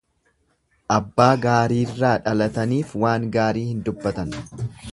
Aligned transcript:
Abbaa 0.95 1.27
gaarirraa 1.43 2.15
dhalataniif 2.29 2.97
waan 3.05 3.29
gaarii 3.37 3.67
hin 3.69 3.85
dubbatan. 3.91 4.35